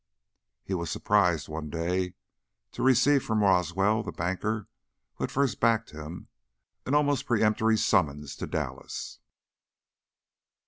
[0.63, 2.15] He was surprised one day
[2.71, 4.67] to receive from Roswell, the banker
[5.13, 6.27] who had first backed him,
[6.87, 9.19] an almost peremptory summons to Dallas.